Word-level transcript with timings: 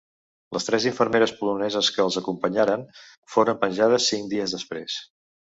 Les 0.55 0.63
tres 0.69 0.85
infermeres 0.91 1.33
poloneses 1.41 1.89
que 1.97 2.01
els 2.05 2.17
acompanyaren 2.21 2.87
foren 3.35 3.61
penjades 3.67 4.09
cinc 4.15 4.35
dies 4.35 4.59
després. 4.59 4.99